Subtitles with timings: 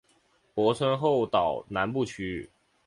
[0.55, 2.49] 泊村国后岛南部区域。